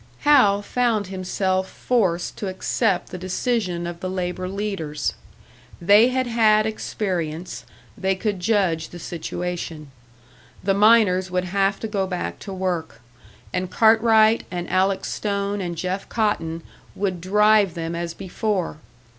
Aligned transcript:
Hal 0.21 0.63
found 0.63 1.05
himself 1.05 1.69
forced 1.69 2.35
to 2.37 2.47
accept 2.47 3.09
the 3.09 3.19
decision 3.19 3.85
of 3.85 3.99
the 3.99 4.09
labour 4.09 4.47
leaders. 4.49 5.13
They 5.79 6.07
had 6.07 6.25
had 6.25 6.65
experience, 6.65 7.65
they 7.95 8.15
could 8.15 8.39
judge 8.39 8.89
the 8.89 8.97
situation. 8.97 9.91
The 10.63 10.73
miners 10.73 11.29
would 11.29 11.43
have 11.45 11.79
to 11.81 11.87
go 11.87 12.07
back 12.07 12.39
to 12.39 12.51
work, 12.51 12.99
and 13.53 13.69
Cartwright 13.69 14.43
and 14.49 14.67
Alec 14.71 15.05
Stone 15.05 15.61
and 15.61 15.77
Jeff 15.77 16.09
Cotton 16.09 16.63
would 16.95 17.21
drive 17.21 17.75
them 17.75 17.93
as 17.95 18.15
before! 18.15 18.77